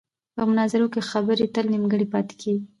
په 0.35 0.41
مناظرو 0.49 0.91
کې 0.93 1.01
خبرې 1.09 1.45
تل 1.55 1.65
نیمګړې 1.73 2.07
پاتې 2.13 2.33
کېږي. 2.41 2.63